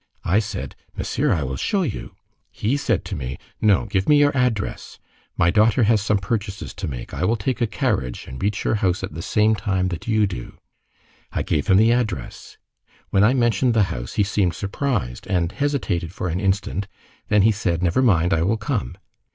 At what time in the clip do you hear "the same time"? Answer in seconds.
9.13-9.89